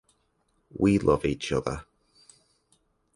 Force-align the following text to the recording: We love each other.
We 0.75 0.97
love 0.97 1.25
each 1.25 1.51
other. 1.51 1.85